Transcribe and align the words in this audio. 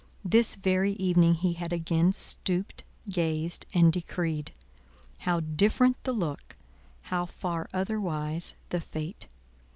This 0.25 0.55
very 0.55 0.93
evening 0.93 1.35
he 1.35 1.53
had 1.53 1.71
again 1.71 2.11
stooped, 2.11 2.83
gazed, 3.07 3.67
and 3.71 3.93
decreed. 3.93 4.51
How 5.19 5.41
different 5.41 6.03
the 6.05 6.11
look—how 6.11 7.27
far 7.27 7.69
otherwise 7.71 8.55
the 8.69 8.81
fate! 8.81 9.27